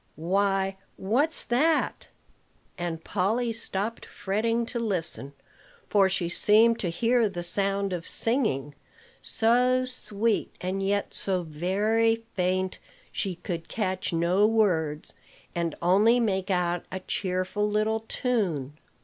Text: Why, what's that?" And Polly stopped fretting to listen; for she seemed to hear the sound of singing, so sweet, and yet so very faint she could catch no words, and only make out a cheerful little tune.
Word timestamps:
Why, 0.15 0.77
what's 0.97 1.43
that?" 1.43 2.07
And 2.75 3.03
Polly 3.03 3.53
stopped 3.53 4.03
fretting 4.03 4.65
to 4.65 4.79
listen; 4.79 5.33
for 5.91 6.09
she 6.09 6.27
seemed 6.27 6.79
to 6.79 6.89
hear 6.89 7.29
the 7.29 7.43
sound 7.43 7.93
of 7.93 8.07
singing, 8.07 8.73
so 9.21 9.85
sweet, 9.85 10.49
and 10.59 10.81
yet 10.81 11.13
so 11.13 11.43
very 11.43 12.23
faint 12.33 12.79
she 13.11 13.35
could 13.35 13.69
catch 13.69 14.11
no 14.11 14.47
words, 14.47 15.13
and 15.53 15.75
only 15.83 16.19
make 16.19 16.49
out 16.49 16.83
a 16.91 17.01
cheerful 17.01 17.69
little 17.69 17.99
tune. 17.99 18.79